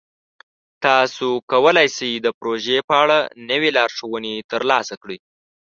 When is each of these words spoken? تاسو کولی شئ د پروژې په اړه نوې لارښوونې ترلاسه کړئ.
تاسو 0.85 1.27
کولی 1.51 1.87
شئ 1.95 2.13
د 2.25 2.27
پروژې 2.39 2.77
په 2.87 2.93
اړه 3.03 3.17
نوې 3.49 3.69
لارښوونې 3.77 4.33
ترلاسه 4.51 4.95
کړئ. 5.01 5.17